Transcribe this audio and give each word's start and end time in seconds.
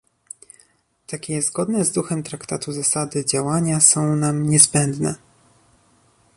Takie 1.07 1.41
zgodne 1.41 1.85
z 1.85 1.91
duchem 1.91 2.23
traktatu 2.23 2.71
zasady 2.71 3.25
działania 3.25 3.79
są 3.79 4.15
nam 4.15 4.49
niezbędne 4.49 5.15